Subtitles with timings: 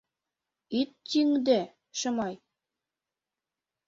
[0.79, 1.59] —Ит тӱҥдӧ,
[1.99, 2.35] Шымай.